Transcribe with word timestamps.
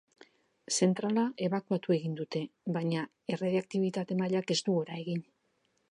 Zentrala 0.75 1.25
ebakuatu 1.47 1.95
egin 1.97 2.17
dute, 2.21 2.43
baina 2.79 3.05
erradioaktibitate 3.37 4.19
mailak 4.23 4.57
ez 4.57 4.61
du 4.65 4.81
gora 4.81 4.99
egin. 5.05 5.27